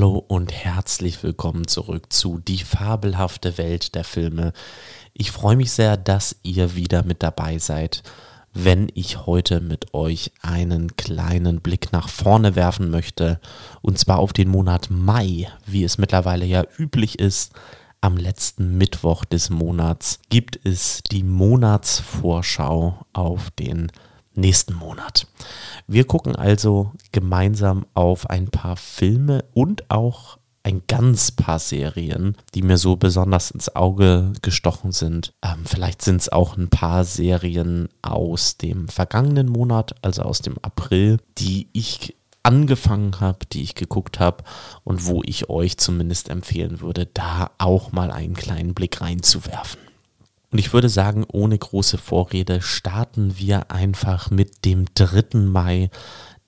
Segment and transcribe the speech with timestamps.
[0.00, 4.54] Hallo und herzlich willkommen zurück zu Die fabelhafte Welt der Filme.
[5.12, 8.02] Ich freue mich sehr, dass ihr wieder mit dabei seid,
[8.54, 13.42] wenn ich heute mit euch einen kleinen Blick nach vorne werfen möchte,
[13.82, 17.52] und zwar auf den Monat Mai, wie es mittlerweile ja üblich ist.
[18.00, 23.92] Am letzten Mittwoch des Monats gibt es die Monatsvorschau auf den
[24.34, 25.26] nächsten Monat.
[25.86, 32.62] Wir gucken also gemeinsam auf ein paar Filme und auch ein ganz paar Serien, die
[32.62, 35.32] mir so besonders ins Auge gestochen sind.
[35.42, 40.58] Ähm, vielleicht sind es auch ein paar Serien aus dem vergangenen Monat, also aus dem
[40.58, 44.44] April, die ich angefangen habe, die ich geguckt habe
[44.84, 49.80] und wo ich euch zumindest empfehlen würde, da auch mal einen kleinen Blick reinzuwerfen.
[50.50, 55.38] Und ich würde sagen, ohne große Vorrede starten wir einfach mit dem 3.
[55.38, 55.90] Mai,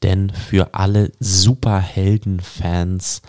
[0.03, 3.23] denn für alle Superhelden-Fans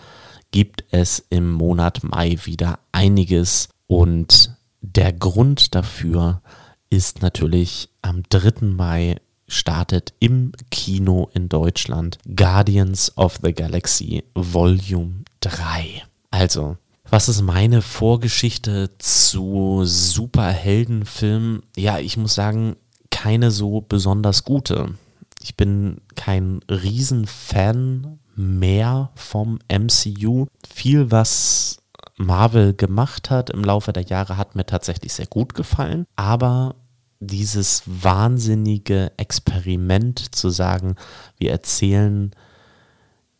[0.50, 6.42] gibt es im Monat Mai wieder einiges und der Grund dafür
[6.90, 8.66] ist natürlich am 3.
[8.66, 9.16] Mai
[9.46, 16.02] startet im Kino in Deutschland Guardians of the Galaxy Volume 3.
[16.30, 16.76] Also
[17.14, 21.62] was ist meine Vorgeschichte zu Superheldenfilmen?
[21.76, 22.74] Ja, ich muss sagen,
[23.12, 24.94] keine so besonders gute.
[25.40, 30.46] Ich bin kein Riesenfan mehr vom MCU.
[30.68, 31.78] Viel, was
[32.16, 36.06] Marvel gemacht hat im Laufe der Jahre, hat mir tatsächlich sehr gut gefallen.
[36.16, 36.74] Aber
[37.20, 40.96] dieses wahnsinnige Experiment zu sagen,
[41.38, 42.32] wir erzählen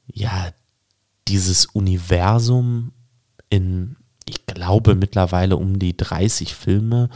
[0.07, 0.51] ja
[1.27, 2.93] dieses Universum
[3.51, 7.09] in, ich glaube, mittlerweile um die 30 Filme.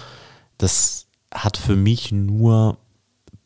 [0.59, 2.79] Das hat für mich nur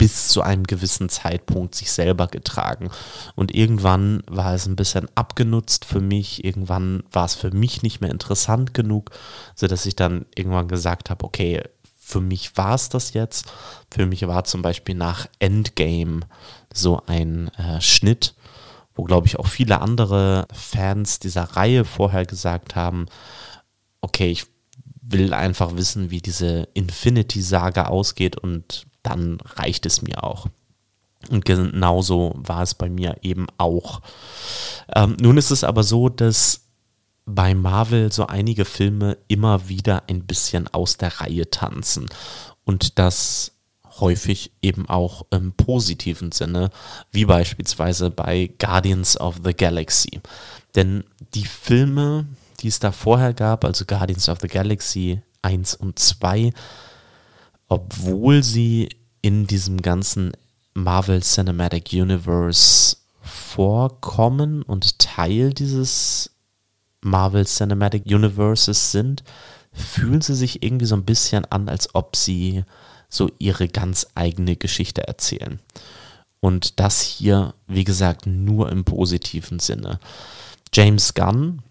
[0.03, 2.91] bis zu einem gewissen Zeitpunkt sich selber getragen.
[3.37, 6.45] Und irgendwann war es ein bisschen abgenutzt für mich.
[6.45, 9.13] Irgendwann war es für mich nicht mehr interessant genug,
[9.55, 11.63] sodass ich dann irgendwann gesagt habe, okay,
[11.97, 13.47] für mich war es das jetzt.
[13.93, 16.23] Für mich war zum Beispiel nach Endgame
[16.75, 18.35] so ein äh, Schnitt,
[18.95, 23.07] wo, glaube ich, auch viele andere Fans dieser Reihe vorher gesagt haben,
[24.01, 24.47] okay, ich
[25.01, 30.47] will einfach wissen, wie diese Infinity-Saga ausgeht und dann reicht es mir auch.
[31.31, 34.01] Und genauso war es bei mir eben auch.
[34.95, 36.63] Ähm, nun ist es aber so, dass
[37.25, 42.07] bei Marvel so einige Filme immer wieder ein bisschen aus der Reihe tanzen.
[42.65, 43.53] Und das
[44.03, 46.69] häufig eben auch im positiven Sinne,
[47.11, 50.21] wie beispielsweise bei Guardians of the Galaxy.
[50.75, 51.05] Denn
[51.35, 52.27] die Filme,
[52.61, 56.53] die es da vorher gab, also Guardians of the Galaxy 1 und 2,
[57.69, 58.91] obwohl sie
[59.23, 60.33] in diesem ganzen
[60.75, 66.31] Marvel Cinematic Universe vorkommen und Teil dieses
[67.03, 69.23] Marvel Cinematic Universes sind,
[69.73, 72.65] fühlen sie sich irgendwie so ein bisschen an, als ob sie
[73.13, 75.61] so ihre ganz eigene Geschichte erzählen.
[76.41, 80.01] Und das hier, wie gesagt, nur im positiven Sinne.
[80.73, 81.63] James Gunn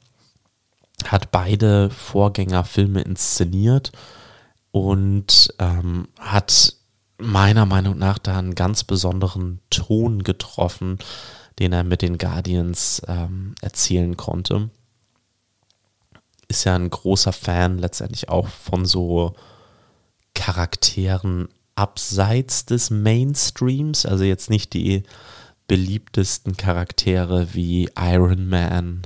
[1.05, 3.91] hat beide Vorgängerfilme inszeniert
[4.69, 6.75] und ähm, hat
[7.17, 10.99] meiner Meinung nach da einen ganz besonderen Ton getroffen,
[11.57, 14.69] den er mit den Guardians ähm, erzielen konnte.
[16.47, 19.35] Ist ja ein großer Fan letztendlich auch von so
[20.41, 25.03] Charakteren abseits des Mainstreams, also jetzt nicht die
[25.67, 29.03] beliebtesten Charaktere wie Iron Man,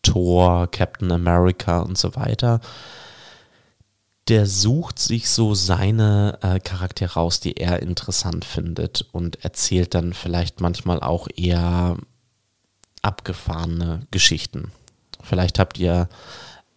[0.00, 2.60] Thor, Captain America und so weiter.
[4.28, 10.14] Der sucht sich so seine äh, Charaktere raus, die er interessant findet und erzählt dann
[10.14, 11.98] vielleicht manchmal auch eher
[13.02, 14.72] abgefahrene Geschichten.
[15.22, 16.08] Vielleicht habt ihr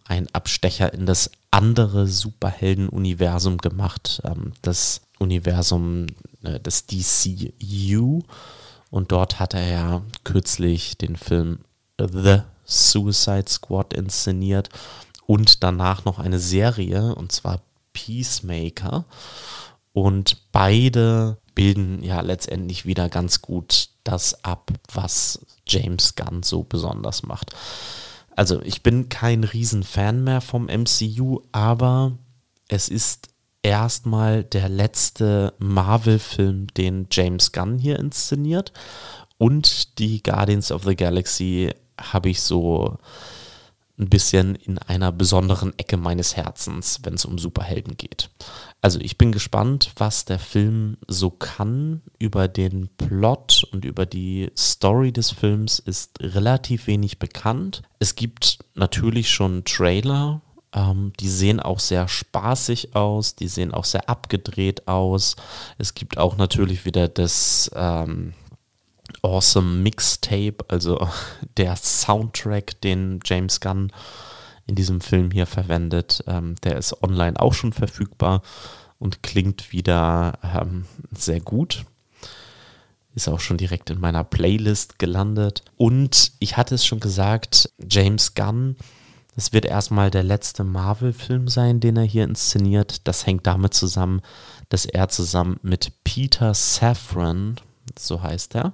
[0.04, 6.06] einen Abstecher in das andere Superhelden-Universum gemacht, ähm, das Universum
[6.42, 8.20] äh, des DCU.
[8.90, 11.60] Und dort hat er ja kürzlich den Film
[12.00, 14.68] The Suicide Squad inszeniert
[15.26, 17.60] und danach noch eine Serie, und zwar
[17.92, 19.04] Peacemaker.
[19.92, 27.24] Und beide bilden ja letztendlich wieder ganz gut das ab, was James Gunn so besonders
[27.24, 27.54] macht.
[28.38, 32.16] Also ich bin kein Riesenfan mehr vom MCU, aber
[32.68, 33.30] es ist
[33.64, 38.72] erstmal der letzte Marvel-Film, den James Gunn hier inszeniert.
[39.38, 42.98] Und die Guardians of the Galaxy habe ich so
[43.98, 48.30] ein bisschen in einer besonderen Ecke meines Herzens, wenn es um Superhelden geht.
[48.80, 52.02] Also ich bin gespannt, was der Film so kann.
[52.18, 57.82] Über den Plot und über die Story des Films ist relativ wenig bekannt.
[57.98, 60.40] Es gibt natürlich schon Trailer,
[60.72, 65.36] ähm, die sehen auch sehr spaßig aus, die sehen auch sehr abgedreht aus.
[65.78, 68.34] Es gibt auch natürlich wieder das ähm,
[69.22, 71.08] Awesome Mixtape, also
[71.56, 73.92] der Soundtrack, den James Gunn
[74.68, 76.22] in diesem Film hier verwendet.
[76.28, 78.42] Ähm, der ist online auch schon verfügbar
[79.00, 81.84] und klingt wieder ähm, sehr gut.
[83.14, 85.64] Ist auch schon direkt in meiner Playlist gelandet.
[85.76, 88.76] Und ich hatte es schon gesagt, James Gunn,
[89.34, 93.06] es wird erstmal der letzte Marvel-Film sein, den er hier inszeniert.
[93.08, 94.20] Das hängt damit zusammen,
[94.68, 97.56] dass er zusammen mit Peter Safran,
[97.98, 98.72] so heißt er,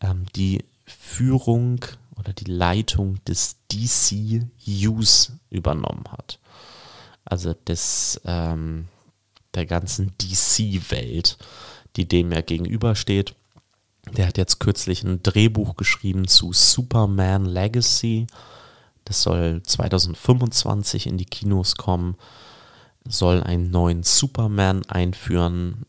[0.00, 1.80] ähm, die Führung
[2.20, 6.38] oder die Leitung des DCUs übernommen hat.
[7.24, 8.88] Also des, ähm,
[9.54, 11.38] der ganzen DC-Welt,
[11.96, 13.34] die dem ja gegenübersteht.
[14.16, 18.26] Der hat jetzt kürzlich ein Drehbuch geschrieben zu Superman Legacy.
[19.04, 22.16] Das soll 2025 in die Kinos kommen,
[23.06, 25.86] soll einen neuen Superman einführen,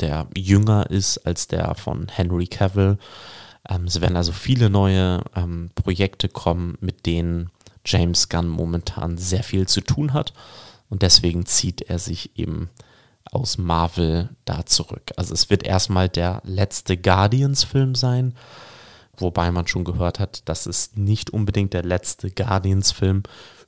[0.00, 2.98] der jünger ist als der von Henry Cavill.
[3.68, 7.50] Ähm, es werden also viele neue ähm, Projekte kommen, mit denen
[7.84, 10.32] James Gunn momentan sehr viel zu tun hat.
[10.88, 12.68] Und deswegen zieht er sich eben
[13.24, 15.12] aus Marvel da zurück.
[15.16, 18.34] Also es wird erstmal der letzte Guardians-Film sein,
[19.16, 23.22] wobei man schon gehört hat, dass es nicht unbedingt der letzte Guardians-Film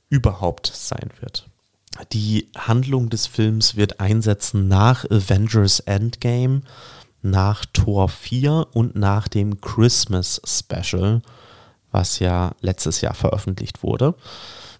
[0.09, 1.47] überhaupt sein wird.
[2.11, 6.63] Die Handlung des Films wird einsetzen nach Avengers Endgame,
[7.23, 11.21] nach Tor 4 und nach dem Christmas Special,
[11.91, 14.15] was ja letztes Jahr veröffentlicht wurde.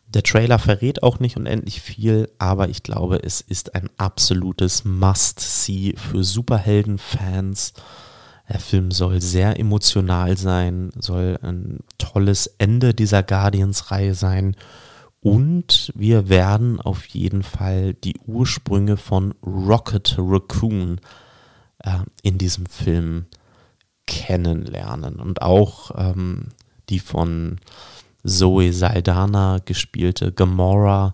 [0.07, 5.95] Der Trailer verrät auch nicht unendlich viel, aber ich glaube, es ist ein absolutes Must-See
[5.97, 7.73] für Superhelden-Fans.
[8.47, 14.55] Der Film soll sehr emotional sein, soll ein tolles Ende dieser Guardians-Reihe sein
[15.23, 20.99] und wir werden auf jeden Fall die Ursprünge von Rocket Raccoon
[21.83, 23.25] äh, in diesem Film
[24.05, 25.15] kennenlernen.
[25.15, 26.49] Und auch ähm,
[26.89, 27.59] die von
[28.25, 31.13] Zoe Saldana gespielte Gamora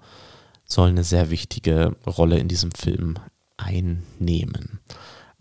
[0.65, 3.15] soll eine sehr wichtige Rolle in diesem Film
[3.57, 4.79] einnehmen.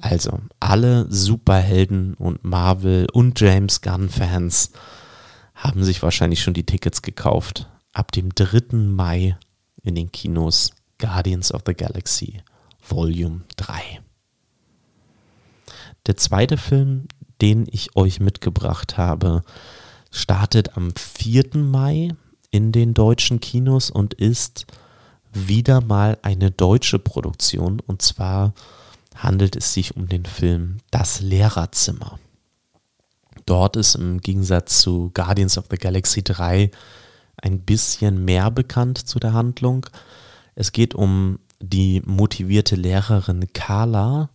[0.00, 4.72] Also alle Superhelden und Marvel und James Gunn Fans
[5.54, 8.76] haben sich wahrscheinlich schon die Tickets gekauft ab dem 3.
[8.76, 9.36] Mai
[9.82, 12.40] in den Kinos Guardians of the Galaxy
[12.88, 14.00] Volume 3.
[16.08, 17.06] Der zweite Film,
[17.42, 19.42] den ich euch mitgebracht habe,
[20.10, 21.58] startet am 4.
[21.58, 22.14] Mai
[22.50, 24.66] in den deutschen Kinos und ist
[25.34, 27.80] wieder mal eine deutsche Produktion.
[27.80, 28.54] Und zwar
[29.14, 32.18] handelt es sich um den Film Das Lehrerzimmer.
[33.44, 36.70] Dort ist im Gegensatz zu Guardians of the Galaxy 3
[37.36, 39.84] ein bisschen mehr bekannt zu der Handlung.
[40.54, 44.30] Es geht um die motivierte Lehrerin Carla,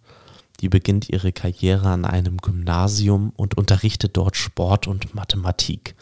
[0.64, 5.94] die beginnt ihre Karriere an einem Gymnasium und unterrichtet dort Sport und Mathematik.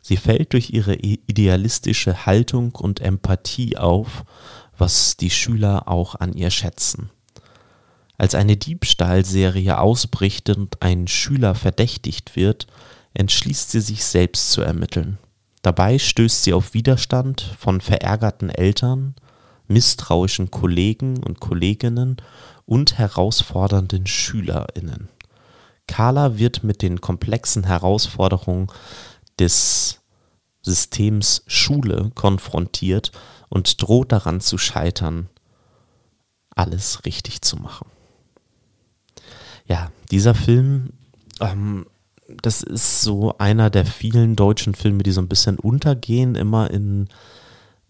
[0.00, 4.24] Sie fällt durch ihre idealistische Haltung und Empathie auf,
[4.78, 7.10] was die Schüler auch an ihr schätzen.
[8.16, 12.68] Als eine Diebstahlserie ausbricht und ein Schüler verdächtigt wird,
[13.14, 15.18] entschließt sie sich selbst zu ermitteln.
[15.62, 19.16] Dabei stößt sie auf Widerstand von verärgerten Eltern,
[19.66, 22.18] misstrauischen Kollegen und Kolleginnen
[22.66, 25.08] und herausfordernden SchülerInnen.
[25.86, 28.66] Carla wird mit den komplexen Herausforderungen
[29.38, 30.00] des
[30.62, 33.12] Systems Schule konfrontiert
[33.48, 35.28] und droht daran zu scheitern,
[36.50, 37.88] alles richtig zu machen.
[39.66, 40.90] Ja, dieser Film
[41.40, 41.86] ähm,
[42.42, 47.08] das ist so einer der vielen deutschen Filme, die so ein bisschen untergehen, immer in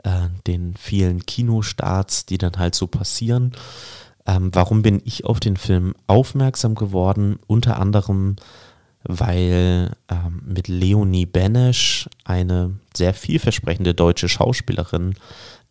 [0.05, 3.53] äh, den vielen Kinostarts, die dann halt so passieren.
[4.27, 7.39] Ähm, warum bin ich auf den Film aufmerksam geworden?
[7.47, 8.37] Unter anderem,
[9.05, 15.15] weil ähm, mit Leonie Benesch eine sehr vielversprechende deutsche Schauspielerin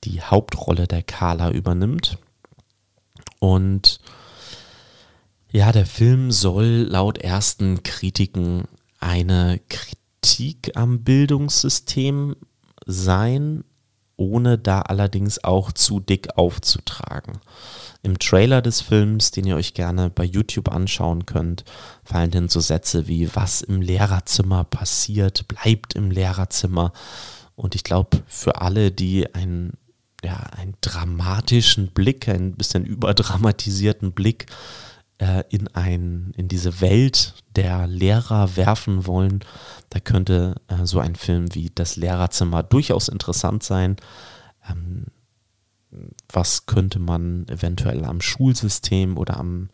[0.03, 2.17] die Hauptrolle der Carla übernimmt.
[3.39, 3.99] Und
[5.51, 8.65] ja, der Film soll laut ersten Kritiken
[8.99, 12.35] eine Kritik am Bildungssystem
[12.85, 13.63] sein,
[14.17, 17.39] ohne da allerdings auch zu dick aufzutragen.
[18.05, 21.65] Im Trailer des Films, den ihr euch gerne bei YouTube anschauen könnt,
[22.03, 26.93] fallen dann so Sätze wie was im Lehrerzimmer passiert, bleibt im Lehrerzimmer
[27.55, 29.73] Und ich glaube, für alle, die einen,
[30.23, 34.45] ja, einen dramatischen Blick, ein bisschen überdramatisierten Blick
[35.17, 39.39] äh, in, ein, in diese Welt der Lehrer werfen wollen,
[39.89, 43.95] da könnte äh, so ein Film wie Das Lehrerzimmer durchaus interessant sein.
[44.69, 45.07] Ähm,
[46.31, 49.69] was könnte man eventuell am Schulsystem oder am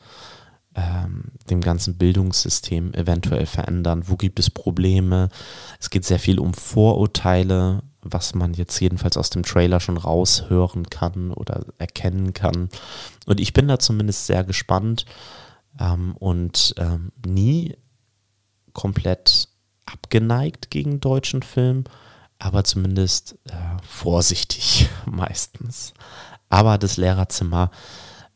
[0.76, 4.04] ähm, dem ganzen Bildungssystem eventuell verändern?
[4.08, 5.30] Wo gibt es Probleme?
[5.80, 10.90] Es geht sehr viel um Vorurteile, was man jetzt jedenfalls aus dem Trailer schon raushören
[10.90, 12.70] kann oder erkennen kann.
[13.26, 15.06] Und ich bin da zumindest sehr gespannt
[15.80, 17.76] ähm, und ähm, nie
[18.74, 19.50] komplett
[19.86, 21.84] abgeneigt gegen deutschen Film,
[22.42, 23.54] aber zumindest äh,
[23.88, 25.94] vorsichtig meistens.
[26.50, 27.72] Aber das Lehrerzimmer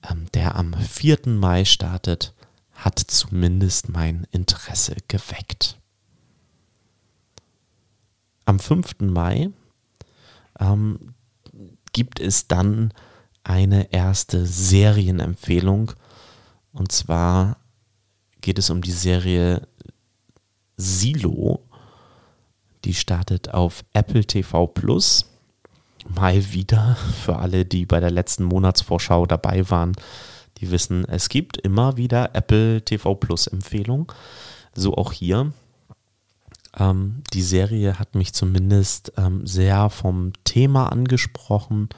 [0.10, 1.28] ähm, der am 4.
[1.28, 2.34] Mai startet,
[2.74, 5.80] hat zumindest mein Interesse geweckt.
[8.46, 9.00] Am 5.
[9.00, 9.50] Mai
[10.60, 11.14] ähm,
[11.94, 12.94] gibt es dann
[13.44, 15.94] eine erste Serienempfehlung.
[16.74, 17.58] Und zwar
[18.42, 19.68] geht es um die Serie
[20.78, 21.64] Silo.
[22.86, 25.26] Die startet auf Apple TV Plus
[26.08, 29.94] mal wieder für alle, die bei der letzten Monatsvorschau dabei waren,
[30.60, 34.08] die wissen, es gibt immer wieder Apple TV Plus Empfehlungen.
[34.74, 35.52] So auch hier.
[36.78, 41.90] Ähm, die Serie hat mich zumindest ähm, sehr vom Thema angesprochen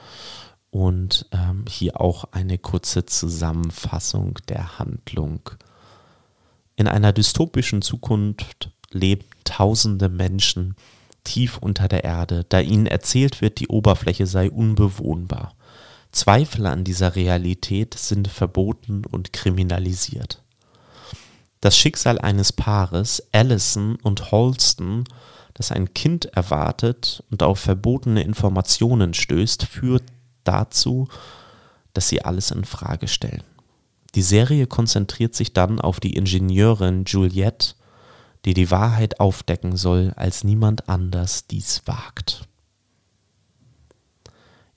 [0.71, 5.41] und ähm, hier auch eine kurze Zusammenfassung der Handlung.
[6.75, 10.75] In einer dystopischen Zukunft leben tausende Menschen,
[11.23, 15.53] tief unter der Erde, da ihnen erzählt wird, die Oberfläche sei unbewohnbar.
[16.11, 20.41] Zweifel an dieser Realität sind verboten und kriminalisiert.
[21.61, 25.03] Das Schicksal eines Paares, Allison und Holston,
[25.53, 30.03] das ein Kind erwartet und auf verbotene Informationen stößt, führt
[30.43, 31.07] dazu,
[31.93, 33.43] dass sie alles in Frage stellen.
[34.15, 37.73] Die Serie konzentriert sich dann auf die Ingenieurin Juliette
[38.47, 42.47] die die Wahrheit aufdecken soll, als niemand anders dies wagt.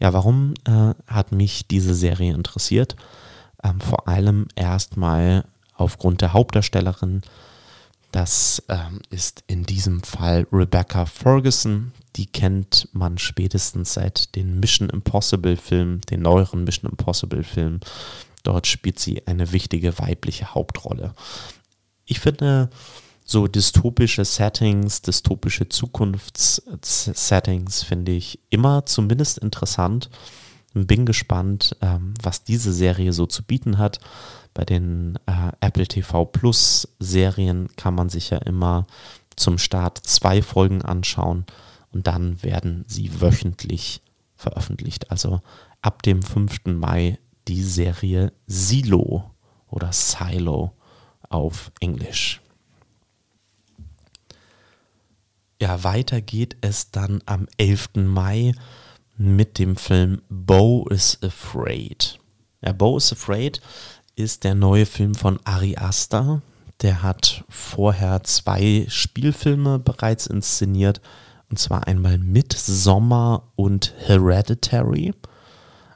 [0.01, 2.97] Ja, warum äh, hat mich diese Serie interessiert?
[3.63, 7.23] Ähm, vor allem erstmal aufgrund der Hauptdarstellerin.
[8.11, 11.93] Das ähm, ist in diesem Fall Rebecca Ferguson.
[12.17, 17.79] Die kennt man spätestens seit den Mission Impossible Filmen, den neueren Mission Impossible Filmen.
[18.43, 21.15] Dort spielt sie eine wichtige weibliche Hauptrolle.
[22.05, 22.69] Ich finde,
[23.31, 30.11] so dystopische Settings, dystopische Zukunftssettings finde ich immer zumindest interessant.
[30.75, 34.01] Bin gespannt, ähm, was diese Serie so zu bieten hat.
[34.53, 38.89] Bei den äh, Apple TV Plus Serien kann man sich ja immer
[39.37, 41.47] zum Start zwei Folgen anschauen
[41.93, 44.03] und dann werden sie wöchentlich
[44.35, 45.13] veröffentlicht.
[45.13, 45.41] Also
[45.83, 46.65] ab dem 5.
[46.65, 49.31] Mai die Serie Silo
[49.69, 50.73] oder Silo
[51.29, 52.41] auf Englisch.
[55.61, 57.91] Ja, weiter geht es dann am 11.
[57.97, 58.55] Mai
[59.19, 62.19] mit dem Film Bo is Afraid.
[62.63, 63.61] Ja, Bo is Afraid
[64.17, 66.41] ist der neue Film von Ari Aster.
[66.81, 71.03] Der hat vorher zwei Spielfilme bereits inszeniert.
[71.51, 75.13] Und zwar einmal Midsommer und Hereditary.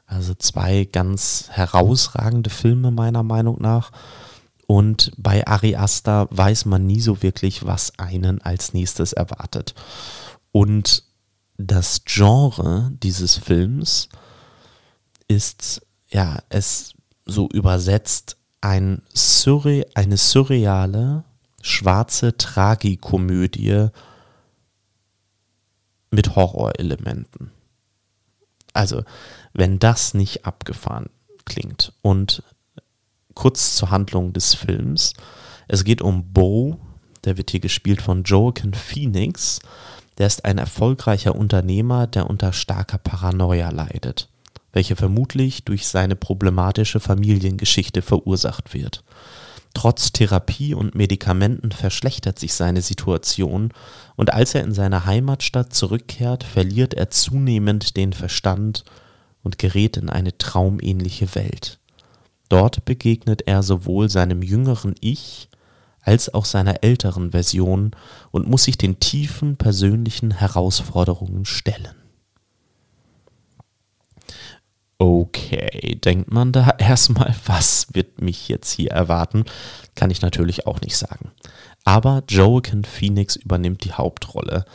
[0.05, 3.91] Also zwei ganz herausragende Filme meiner Meinung nach.
[4.67, 9.75] Und bei Ari Aster weiß man nie so wirklich, was einen als nächstes erwartet.
[10.51, 11.03] Und
[11.57, 14.09] das Genre dieses Films
[15.27, 16.93] ist, ja, es
[17.25, 21.23] so übersetzt ein Surre eine surreale,
[21.61, 23.89] schwarze Tragikomödie
[26.11, 27.51] mit Horrorelementen.
[28.73, 29.03] Also,
[29.53, 31.09] wenn das nicht abgefahren
[31.45, 32.43] klingt und
[33.35, 35.13] kurz zur Handlung des Films.
[35.67, 36.79] Es geht um Bo,
[37.25, 39.59] der wird hier gespielt von Joaquin Phoenix.
[40.17, 44.29] Der ist ein erfolgreicher Unternehmer, der unter starker Paranoia leidet,
[44.71, 49.03] welche vermutlich durch seine problematische Familiengeschichte verursacht wird.
[49.73, 53.73] Trotz Therapie und Medikamenten verschlechtert sich seine Situation
[54.15, 58.85] und als er in seine Heimatstadt zurückkehrt, verliert er zunehmend den Verstand
[59.43, 61.79] und gerät in eine traumähnliche Welt.
[62.49, 65.49] Dort begegnet er sowohl seinem jüngeren Ich
[66.01, 67.91] als auch seiner älteren Version
[68.31, 71.95] und muss sich den tiefen persönlichen Herausforderungen stellen.
[74.97, 79.45] Okay, denkt man da erstmal, was wird mich jetzt hier erwarten?
[79.95, 81.31] Kann ich natürlich auch nicht sagen.
[81.83, 84.65] Aber Joaquin Phoenix übernimmt die Hauptrolle.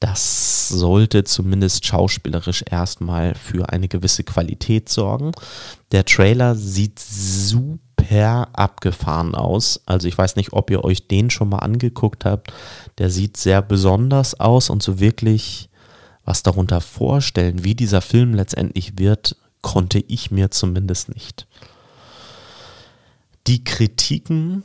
[0.00, 5.32] Das sollte zumindest schauspielerisch erstmal für eine gewisse Qualität sorgen.
[5.92, 9.82] Der Trailer sieht super abgefahren aus.
[9.84, 12.50] Also ich weiß nicht, ob ihr euch den schon mal angeguckt habt.
[12.96, 15.68] Der sieht sehr besonders aus und so wirklich
[16.24, 21.46] was darunter vorstellen, wie dieser Film letztendlich wird, konnte ich mir zumindest nicht.
[23.46, 24.62] Die Kritiken,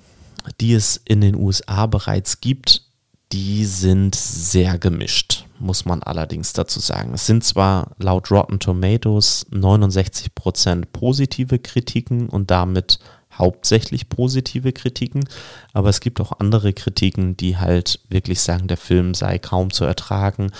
[0.61, 2.83] die es in den USA bereits gibt,
[3.31, 7.13] die sind sehr gemischt, muss man allerdings dazu sagen.
[7.13, 12.99] Es sind zwar laut Rotten Tomatoes 69% positive Kritiken und damit
[13.37, 15.27] hauptsächlich positive Kritiken,
[15.73, 19.83] aber es gibt auch andere Kritiken, die halt wirklich sagen, der Film sei kaum zu
[19.83, 20.51] ertragen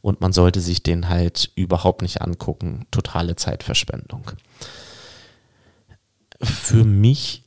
[0.00, 2.86] und man sollte sich den halt überhaupt nicht angucken.
[2.90, 4.32] Totale Zeitverschwendung.
[6.42, 7.44] Für mich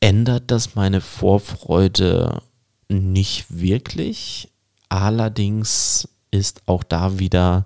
[0.00, 2.42] ändert das meine Vorfreude
[2.88, 4.50] nicht wirklich.
[4.88, 7.64] Allerdings ist auch da wieder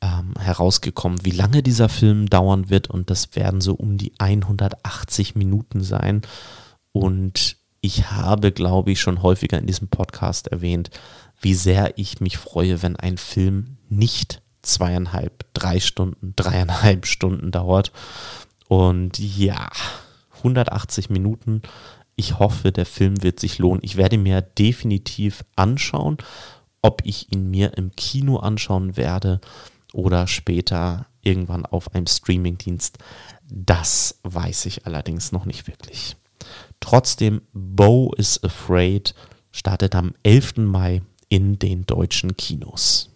[0.00, 5.34] ähm, herausgekommen, wie lange dieser Film dauern wird und das werden so um die 180
[5.34, 6.22] Minuten sein.
[6.92, 10.90] Und ich habe, glaube ich, schon häufiger in diesem Podcast erwähnt,
[11.40, 17.92] wie sehr ich mich freue, wenn ein Film nicht zweieinhalb, drei Stunden, dreieinhalb Stunden dauert.
[18.68, 19.68] Und ja,
[20.38, 21.62] 180 Minuten.
[22.16, 23.80] Ich hoffe, der Film wird sich lohnen.
[23.82, 26.18] Ich werde mir definitiv anschauen,
[26.82, 29.40] ob ich ihn mir im Kino anschauen werde
[29.92, 32.98] oder später irgendwann auf einem Streamingdienst.
[33.48, 36.16] Das weiß ich allerdings noch nicht wirklich.
[36.80, 39.14] Trotzdem, Bo is Afraid
[39.52, 40.56] startet am 11.
[40.56, 43.10] Mai in den deutschen Kinos.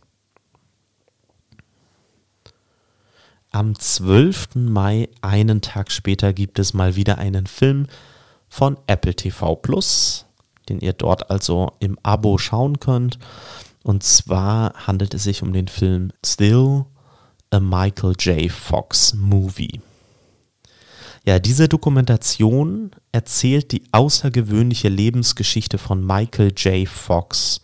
[3.50, 4.54] Am 12.
[4.54, 7.86] Mai, einen Tag später, gibt es mal wieder einen Film
[8.48, 10.26] von Apple TV Plus,
[10.68, 13.18] den ihr dort also im Abo schauen könnt.
[13.82, 16.84] Und zwar handelt es sich um den Film Still
[17.50, 18.50] a Michael J.
[18.50, 19.80] Fox Movie.
[21.24, 26.88] Ja, diese Dokumentation erzählt die außergewöhnliche Lebensgeschichte von Michael J.
[26.88, 27.60] Fox,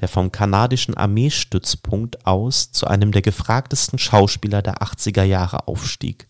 [0.00, 6.28] der vom kanadischen Armeestützpunkt aus zu einem der gefragtesten Schauspieler der 80er Jahre aufstieg.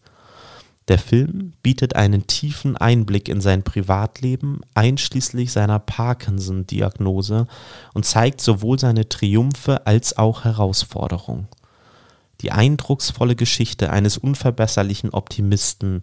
[0.88, 7.46] Der Film bietet einen tiefen Einblick in sein Privatleben, einschließlich seiner Parkinson-Diagnose,
[7.92, 11.46] und zeigt sowohl seine Triumphe als auch Herausforderungen.
[12.40, 16.02] Die eindrucksvolle Geschichte eines unverbesserlichen Optimisten,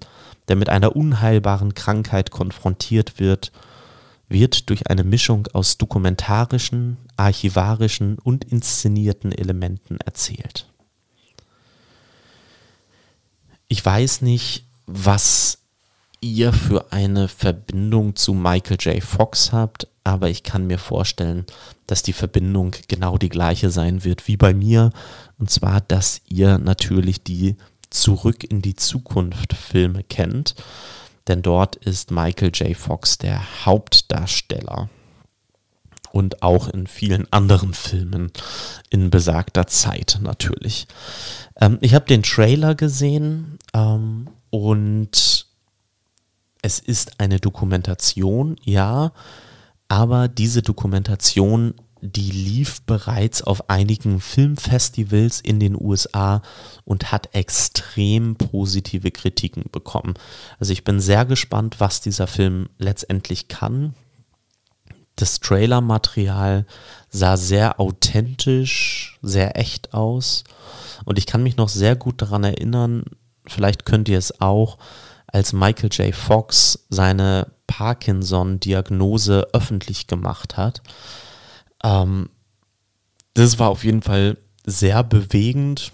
[0.50, 3.52] der mit einer unheilbaren Krankheit konfrontiert wird,
[4.28, 10.67] wird durch eine Mischung aus dokumentarischen, archivarischen und inszenierten Elementen erzählt.
[13.67, 15.60] Ich weiß nicht, was
[16.21, 19.04] ihr für eine Verbindung zu Michael J.
[19.04, 21.45] Fox habt, aber ich kann mir vorstellen,
[21.88, 24.91] dass die Verbindung genau die gleiche sein wird wie bei mir.
[25.38, 27.56] Und zwar, dass ihr natürlich die
[27.89, 30.56] Zurück in die Zukunft Filme kennt.
[31.28, 32.76] Denn dort ist Michael J.
[32.76, 34.89] Fox der Hauptdarsteller.
[36.12, 38.32] Und auch in vielen anderen Filmen
[38.89, 40.88] in besagter Zeit natürlich.
[41.60, 45.48] Ähm, ich habe den Trailer gesehen ähm, und
[46.62, 49.12] es ist eine Dokumentation, ja,
[49.89, 56.41] aber diese Dokumentation, die lief bereits auf einigen Filmfestivals in den USA
[56.86, 60.13] und hat extrem positive Kritiken bekommen.
[60.58, 63.94] Also ich bin sehr gespannt, was dieser Film letztendlich kann.
[65.18, 66.65] Das Trailermaterial
[67.10, 70.46] sah sehr authentisch, sehr echt aus.
[71.04, 73.04] Und ich kann mich noch sehr gut daran erinnern,
[73.48, 74.78] vielleicht könnt ihr es auch,
[75.28, 76.16] als Michael J.
[76.16, 80.82] Fox seine Parkinson-Diagnose öffentlich gemacht hat.
[81.84, 82.30] Ähm,
[83.34, 85.92] das war auf jeden Fall sehr bewegend,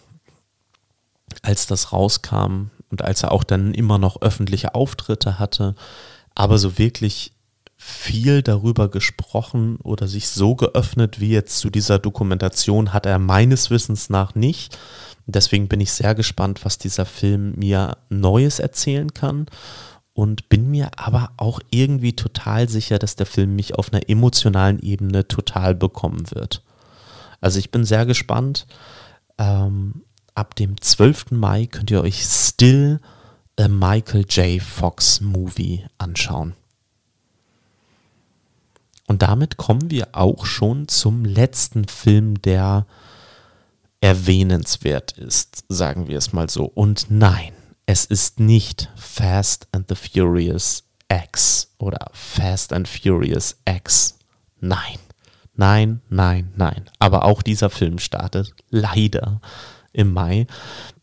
[1.41, 5.75] als das rauskam und als er auch dann immer noch öffentliche Auftritte hatte.
[6.35, 7.33] Aber so wirklich
[7.77, 13.71] viel darüber gesprochen oder sich so geöffnet wie jetzt zu dieser Dokumentation hat er meines
[13.71, 14.77] Wissens nach nicht.
[15.25, 19.47] Deswegen bin ich sehr gespannt, was dieser Film mir Neues erzählen kann
[20.13, 24.79] und bin mir aber auch irgendwie total sicher, dass der Film mich auf einer emotionalen
[24.79, 26.63] Ebene total bekommen wird.
[27.39, 28.67] Also ich bin sehr gespannt.
[29.37, 30.03] Ähm,
[30.35, 31.31] ab dem 12.
[31.31, 32.99] Mai könnt ihr euch Still
[33.59, 34.61] a Michael J.
[34.61, 36.55] Fox Movie anschauen.
[39.07, 42.85] Und damit kommen wir auch schon zum letzten Film, der
[44.01, 46.65] erwähnenswert ist, sagen wir es mal so.
[46.65, 47.53] Und nein,
[47.85, 54.17] es ist nicht Fast and the Furious X oder Fast and Furious X.
[54.59, 54.99] Nein,
[55.61, 56.89] Nein, nein, nein.
[56.99, 59.41] Aber auch dieser Film startet leider
[59.93, 60.47] im Mai,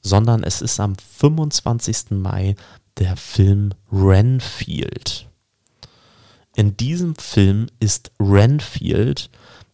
[0.01, 2.11] sondern es ist am 25.
[2.11, 2.57] Mai
[2.97, 5.29] der Film Renfield.
[6.57, 9.31] In diesem Film ist Renfield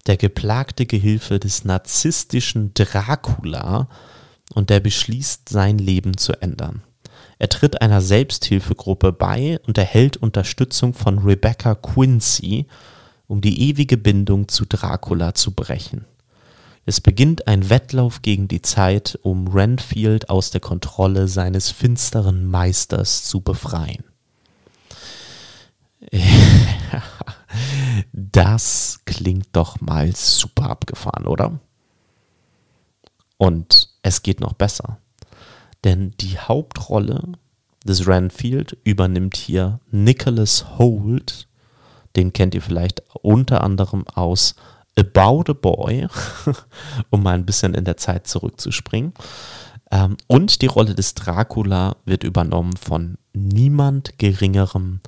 [0.06, 3.88] der geplagte Gehilfe des narzisstischen Dracula
[4.54, 6.82] und der beschließt, sein Leben zu ändern.
[7.38, 12.66] Er tritt einer Selbsthilfegruppe bei und erhält Unterstützung von Rebecca Quincy,
[13.26, 16.04] um die ewige Bindung zu Dracula zu brechen.
[16.86, 23.24] Es beginnt ein Wettlauf gegen die Zeit, um Renfield aus der Kontrolle seines finsteren Meisters
[23.24, 24.04] zu befreien.
[28.12, 31.58] Das klingt doch mal super abgefahren, oder?
[33.36, 34.98] Und es geht noch besser.
[35.84, 37.32] Denn die Hauptrolle
[37.84, 41.48] des Renfield übernimmt hier Nicholas Holt.
[42.16, 44.54] Den kennt ihr vielleicht unter anderem aus
[44.98, 46.06] About a Boy,
[47.10, 49.12] um mal ein bisschen in der Zeit zurückzuspringen.
[49.90, 55.00] Ähm, und die Rolle des Dracula wird übernommen von niemand Geringerem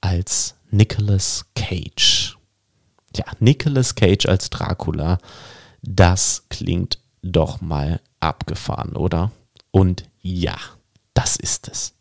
[0.00, 2.36] als Nicolas Cage.
[3.16, 5.18] Ja, Nicolas Cage als Dracula,
[5.82, 9.32] das klingt doch mal abgefahren, oder?
[9.70, 10.56] Und ja,
[11.14, 11.94] das ist es.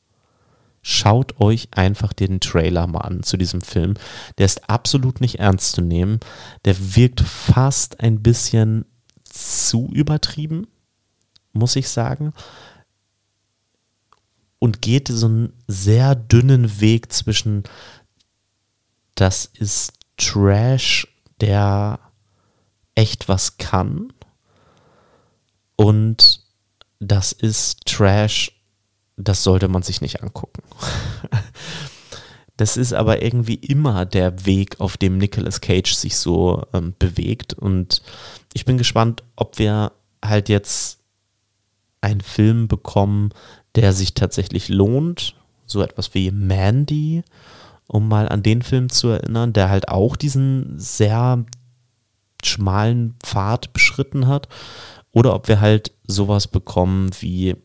[0.82, 3.96] Schaut euch einfach den Trailer mal an zu diesem Film.
[4.38, 6.20] Der ist absolut nicht ernst zu nehmen.
[6.66, 8.86] Der wirkt fast ein bisschen
[9.24, 10.68] zu übertrieben,
[11.54, 12.34] muss ich sagen.
[14.58, 17.64] Und geht so einen sehr dünnen Weg zwischen,
[19.20, 21.06] das ist Trash,
[21.42, 22.00] der
[22.96, 24.14] echt was kann.
[25.76, 26.42] Und
[27.00, 28.52] das ist Trash,
[29.18, 30.64] das sollte man sich nicht angucken.
[32.58, 37.54] das ist aber irgendwie immer der Weg, auf dem Nicolas Cage sich so ähm, bewegt.
[37.54, 38.02] Und
[38.54, 39.92] ich bin gespannt, ob wir
[40.24, 41.00] halt jetzt
[42.00, 43.34] einen Film bekommen,
[43.76, 45.36] der sich tatsächlich lohnt.
[45.66, 47.24] So etwas wie Mandy,
[47.90, 51.44] um mal an den Film zu erinnern, der halt auch diesen sehr
[52.44, 54.48] schmalen Pfad beschritten hat.
[55.12, 57.56] Oder ob wir halt sowas bekommen wie,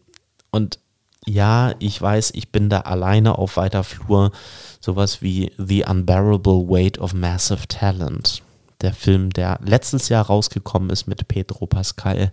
[0.51, 0.79] und
[1.27, 4.33] ja, ich weiß, ich bin da alleine auf weiter Flur.
[4.81, 8.43] Sowas wie The Unbearable Weight of Massive Talent.
[8.81, 12.33] Der Film, der letztes Jahr rausgekommen ist mit Pedro Pascal,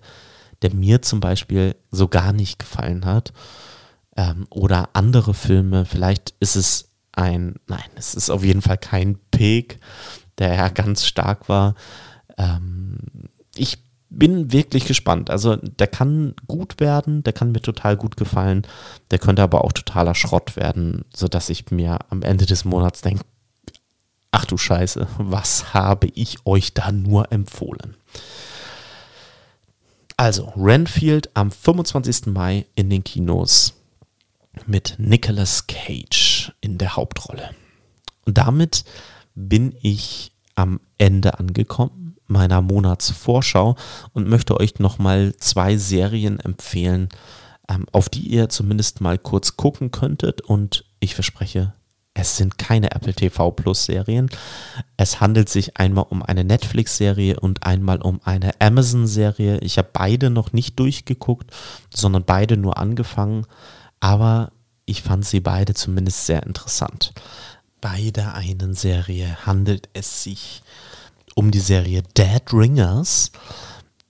[0.61, 3.33] der mir zum Beispiel so gar nicht gefallen hat.
[4.15, 9.17] Ähm, oder andere Filme, vielleicht ist es ein, nein, es ist auf jeden Fall kein
[9.31, 9.79] Pig,
[10.37, 11.75] der ja ganz stark war.
[12.37, 12.97] Ähm,
[13.55, 15.29] ich bin wirklich gespannt.
[15.29, 18.67] Also der kann gut werden, der kann mir total gut gefallen,
[19.09, 23.23] der könnte aber auch totaler Schrott werden, sodass ich mir am Ende des Monats denke,
[24.31, 27.95] ach du Scheiße, was habe ich euch da nur empfohlen?
[30.17, 32.27] Also, Renfield am 25.
[32.27, 33.80] Mai in den Kinos
[34.65, 37.51] mit Nicolas Cage in der Hauptrolle.
[38.25, 38.83] Und damit
[39.35, 43.75] bin ich am Ende angekommen meiner Monatsvorschau
[44.13, 47.09] und möchte euch nochmal zwei Serien empfehlen,
[47.69, 50.41] ähm, auf die ihr zumindest mal kurz gucken könntet.
[50.41, 51.73] Und ich verspreche,
[52.13, 54.29] es sind keine Apple TV Plus Serien.
[54.97, 59.59] Es handelt sich einmal um eine Netflix-Serie und einmal um eine Amazon-Serie.
[59.59, 61.51] Ich habe beide noch nicht durchgeguckt,
[61.93, 63.45] sondern beide nur angefangen.
[64.01, 64.51] Aber
[64.85, 67.13] ich fand sie beide zumindest sehr interessant.
[67.79, 70.61] Bei der einen Serie handelt es sich
[71.35, 73.31] um die Serie Dead Ringers.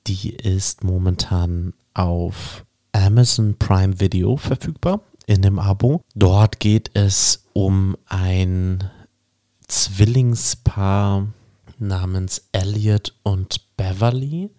[0.08, 6.02] Die ist momentan auf Amazon Prime Video verfügbar in dem Abo.
[6.16, 8.90] Dort geht es um ein
[9.68, 11.28] Zwillingspaar
[11.78, 14.50] namens Elliot und Beverly.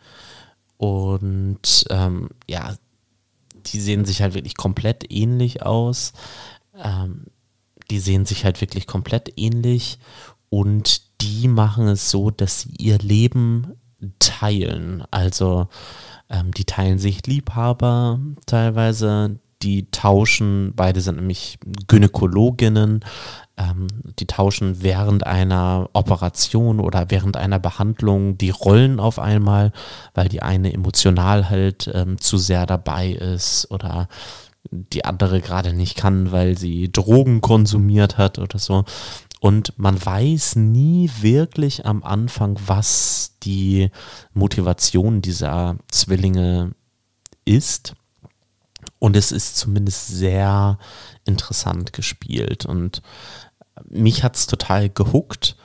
[0.78, 2.74] Und ähm, ja,
[3.66, 6.12] die sehen sich halt wirklich komplett ähnlich aus.
[6.76, 7.26] Ähm,
[7.90, 9.98] die sehen sich halt wirklich komplett ähnlich
[10.48, 13.74] und die machen es so, dass sie ihr Leben
[14.18, 15.04] teilen.
[15.10, 15.68] Also
[16.28, 23.04] ähm, die teilen sich Liebhaber teilweise, die tauschen, beide sind nämlich Gynäkologinnen,
[23.62, 23.86] ähm,
[24.18, 29.72] die tauschen während einer Operation oder während einer Behandlung die Rollen auf einmal,
[30.14, 34.08] weil die eine emotional halt ähm, zu sehr dabei ist oder
[34.70, 38.84] die andere gerade nicht kann, weil sie Drogen konsumiert hat oder so.
[39.40, 43.90] Und man weiß nie wirklich am Anfang, was die
[44.34, 46.76] Motivation dieser Zwillinge
[47.44, 47.94] ist.
[49.00, 50.78] Und es ist zumindest sehr
[51.24, 52.66] interessant gespielt.
[52.66, 53.02] Und
[53.92, 55.56] mich hat es total gehuckt.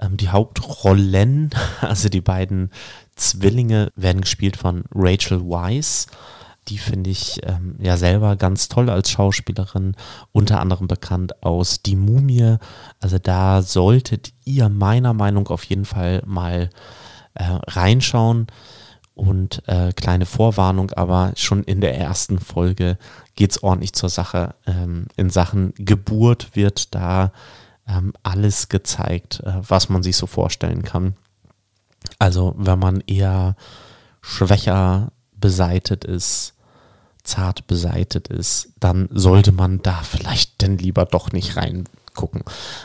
[0.00, 2.70] Ähm, die Hauptrollen, also die beiden
[3.16, 6.06] Zwillinge, werden gespielt von Rachel Weisz.
[6.68, 9.96] Die finde ich ähm, ja selber ganz toll als Schauspielerin,
[10.32, 12.56] unter anderem bekannt aus Die Mumie.
[13.00, 16.70] Also da solltet ihr meiner Meinung auf jeden Fall mal
[17.34, 18.46] äh, reinschauen.
[19.14, 22.98] Und äh, kleine Vorwarnung, aber schon in der ersten Folge
[23.36, 24.56] geht es ordentlich zur Sache.
[24.66, 27.30] Ähm, in Sachen Geburt wird da
[27.88, 31.14] ähm, alles gezeigt, äh, was man sich so vorstellen kann.
[32.18, 33.56] Also wenn man eher
[34.20, 36.54] schwächer beseitet ist,
[37.22, 42.42] zart beseitet ist, dann sollte man da vielleicht denn lieber doch nicht reingucken.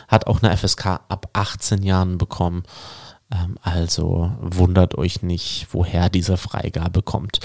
[0.07, 2.63] Hat auch eine FSK ab 18 Jahren bekommen.
[3.31, 7.39] Ähm, also wundert euch nicht, woher diese Freigabe kommt.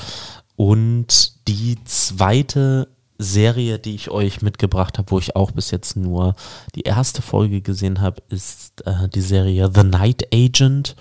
[0.57, 6.35] Und die zweite Serie, die ich euch mitgebracht habe, wo ich auch bis jetzt nur
[6.75, 10.97] die erste Folge gesehen habe, ist äh, die Serie The Night Agent.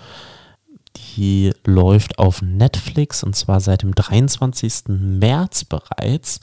[1.16, 4.84] Die läuft auf Netflix und zwar seit dem 23.
[4.88, 6.40] März bereits.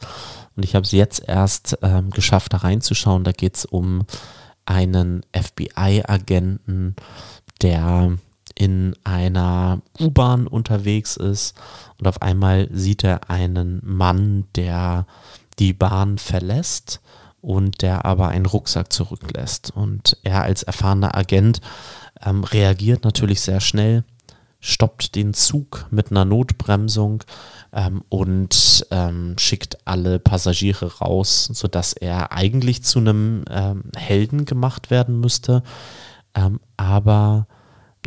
[0.56, 3.24] Und ich habe es jetzt erst ähm, geschafft, da reinzuschauen.
[3.24, 4.04] Da geht es um
[4.66, 6.96] einen FBI-Agenten,
[7.62, 8.18] der
[8.56, 11.56] in einer U-Bahn unterwegs ist
[11.98, 15.06] und auf einmal sieht er einen Mann, der
[15.62, 17.02] die Bahn verlässt
[17.40, 19.72] und der aber einen Rucksack zurücklässt.
[19.76, 21.62] Und er als erfahrener Agent
[22.26, 24.04] ähm, reagiert natürlich sehr schnell,
[24.60, 27.24] stoppt den Zug mit einer Notbremsung
[27.74, 34.90] ähm, und ähm, schickt alle Passagiere raus, sodass er eigentlich zu einem ähm, Helden gemacht
[34.90, 35.62] werden müsste.
[36.34, 37.46] Ähm, aber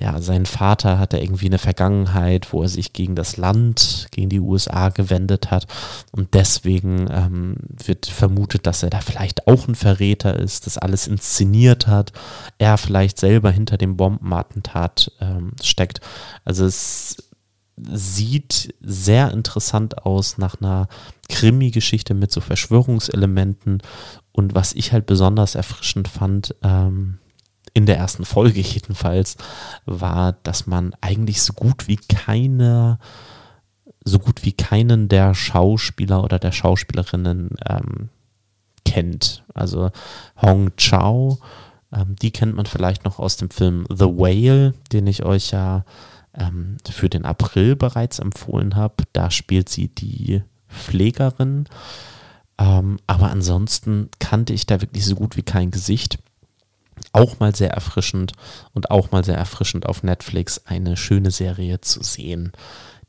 [0.01, 4.41] ja, sein Vater hatte irgendwie eine Vergangenheit, wo er sich gegen das Land, gegen die
[4.41, 5.67] USA gewendet hat.
[6.11, 11.07] Und deswegen ähm, wird vermutet, dass er da vielleicht auch ein Verräter ist, das alles
[11.07, 12.13] inszeniert hat,
[12.59, 16.01] er vielleicht selber hinter dem Bombenattentat ähm, steckt.
[16.45, 17.17] Also es
[17.77, 20.89] sieht sehr interessant aus nach einer
[21.29, 23.81] Krimi-Geschichte mit so Verschwörungselementen.
[24.33, 27.19] Und was ich halt besonders erfrischend fand, ähm,
[27.75, 29.37] in der ersten Folge jedenfalls,
[29.85, 32.99] war, dass man eigentlich so gut wie keine,
[34.05, 38.09] so gut wie keinen der Schauspieler oder der Schauspielerinnen ähm,
[38.85, 39.45] kennt.
[39.53, 39.91] Also
[40.41, 41.39] Hong Chao,
[41.93, 45.85] ähm, die kennt man vielleicht noch aus dem Film The Whale, den ich euch ja
[46.33, 49.05] ähm, für den April bereits empfohlen habe.
[49.13, 51.65] Da spielt sie die Pflegerin.
[52.57, 56.19] Ähm, aber ansonsten kannte ich da wirklich so gut wie kein Gesicht
[57.13, 58.33] auch mal sehr erfrischend
[58.73, 62.53] und auch mal sehr erfrischend auf Netflix eine schöne Serie zu sehen,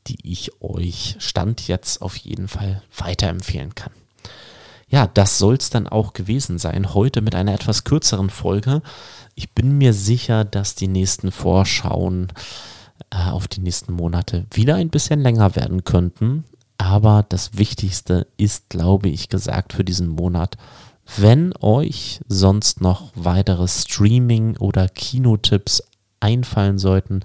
[0.06, 3.92] die ich euch Stand jetzt auf jeden Fall weiterempfehlen kann.
[4.88, 6.94] Ja, das soll es dann auch gewesen sein.
[6.94, 8.82] Heute mit einer etwas kürzeren Folge.
[9.34, 12.32] Ich bin mir sicher, dass die nächsten Vorschauen
[13.10, 16.44] äh, auf die nächsten Monate wieder ein bisschen länger werden könnten.
[16.78, 20.56] Aber das Wichtigste ist, glaube ich, gesagt für diesen Monat
[21.16, 25.82] wenn euch sonst noch weitere Streaming- oder Kinotipps
[26.20, 27.20] einfallen sollten,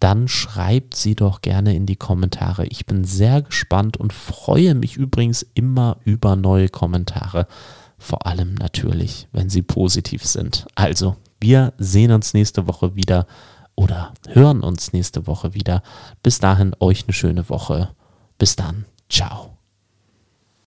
[0.00, 2.66] dann schreibt sie doch gerne in die Kommentare.
[2.66, 7.46] Ich bin sehr gespannt und freue mich übrigens immer über neue Kommentare.
[7.98, 10.66] Vor allem natürlich, wenn sie positiv sind.
[10.74, 13.26] Also, wir sehen uns nächste Woche wieder
[13.76, 15.82] oder hören uns nächste Woche wieder.
[16.22, 17.90] Bis dahin euch eine schöne Woche.
[18.38, 18.84] Bis dann.
[19.08, 19.53] Ciao.